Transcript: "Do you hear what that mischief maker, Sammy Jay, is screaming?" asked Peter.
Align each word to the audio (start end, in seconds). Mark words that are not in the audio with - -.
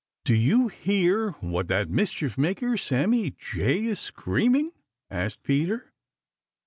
"Do 0.25 0.33
you 0.33 0.67
hear 0.67 1.33
what 1.41 1.67
that 1.67 1.87
mischief 1.87 2.35
maker, 2.35 2.75
Sammy 2.75 3.35
Jay, 3.37 3.85
is 3.85 3.99
screaming?" 3.99 4.71
asked 5.11 5.43
Peter. 5.43 5.93